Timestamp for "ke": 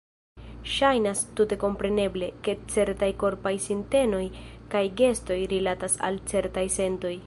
2.47-2.57